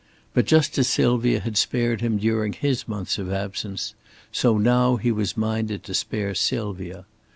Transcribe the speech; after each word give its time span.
But 0.33 0.45
just 0.47 0.75
as 0.79 0.87
Sylvia 0.87 1.41
had 1.41 1.57
spared 1.57 2.01
him 2.01 2.17
during 2.17 2.53
his 2.53 2.87
months 2.87 3.19
of 3.19 3.31
absence, 3.31 3.93
so 4.31 4.57
now 4.57 4.95
he 4.95 5.11
was 5.11 5.37
minded 5.37 5.83
to 5.83 5.93
spare 5.93 6.33
Sylvia. 6.33 7.05